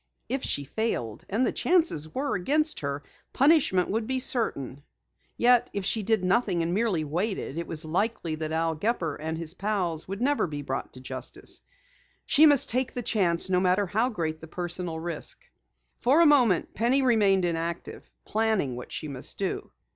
If 0.27 0.41
she 0.43 0.63
failed 0.63 1.25
and 1.29 1.45
the 1.45 1.51
chances 1.51 2.11
were 2.11 2.33
against 2.33 2.79
her 2.79 3.03
punishment 3.33 3.87
would 3.89 4.07
be 4.07 4.17
certain. 4.19 4.81
Yet, 5.37 5.69
if 5.73 5.85
she 5.85 6.01
did 6.01 6.23
nothing 6.23 6.63
and 6.63 6.73
merely 6.73 7.03
waited, 7.03 7.55
it 7.59 7.67
was 7.67 7.85
likely 7.85 8.33
that 8.33 8.51
Al 8.51 8.73
Gepper 8.73 9.13
and 9.17 9.37
his 9.37 9.53
pals 9.53 10.09
never 10.09 10.45
would 10.45 10.49
be 10.49 10.63
brought 10.63 10.93
to 10.93 10.99
justice. 11.01 11.61
She 12.25 12.47
must 12.47 12.67
take 12.67 12.93
the 12.93 13.03
chance, 13.03 13.47
no 13.47 13.59
matter 13.59 13.85
how 13.85 14.09
great 14.09 14.41
the 14.41 14.47
personal 14.47 14.99
risk. 14.99 15.45
For 15.99 16.19
a 16.19 16.25
moment 16.25 16.73
Penny 16.73 17.03
remained 17.03 17.45
inactive, 17.45 18.11
planning 18.25 18.75
what 18.75 18.91
she 18.91 19.07
must 19.07 19.37
do. 19.37 19.69